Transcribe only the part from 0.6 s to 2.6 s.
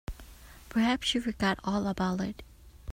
Perhaps she forgot all about it.